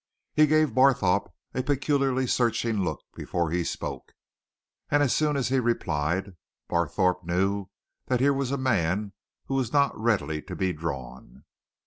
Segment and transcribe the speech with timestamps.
[0.33, 4.13] He gave Barthorpe a peculiarly searching look before he spoke,
[4.89, 6.35] and as soon as he replied
[6.67, 7.67] Barthorpe knew
[8.07, 9.13] that here was a man
[9.45, 11.43] who was not readily to be drawn.